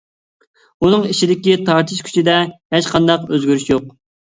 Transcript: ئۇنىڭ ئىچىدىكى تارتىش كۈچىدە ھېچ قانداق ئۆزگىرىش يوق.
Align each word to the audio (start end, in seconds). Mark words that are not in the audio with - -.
ئۇنىڭ 0.85 1.05
ئىچىدىكى 1.11 1.59
تارتىش 1.69 2.03
كۈچىدە 2.11 2.41
ھېچ 2.51 2.93
قانداق 2.97 3.33
ئۆزگىرىش 3.33 3.73
يوق. 3.75 3.99